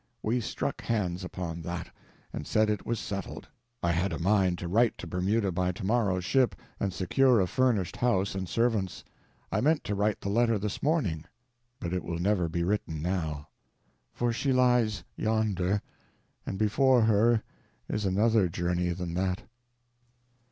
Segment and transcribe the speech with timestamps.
[0.23, 1.91] We struck hands upon that,
[2.33, 3.47] and said it was settled.
[3.83, 7.97] I had a mind to write to Bermuda by tomorrow's ship and secure a furnished
[7.97, 9.03] house and servants.
[9.51, 11.25] I meant to write the letter this morning.
[11.79, 13.49] But it will never be written, now.
[14.11, 15.83] For she lies yonder,
[16.47, 17.43] and before her
[17.87, 19.43] is another journey than that.